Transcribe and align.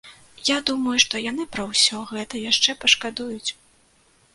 Я 0.49 0.55
думаю, 0.69 0.93
што 1.03 1.21
яны 1.31 1.47
пра 1.57 1.63
ўсё 1.71 2.03
гэта 2.15 2.45
яшчэ 2.51 2.79
пашкадуюць. 2.83 3.51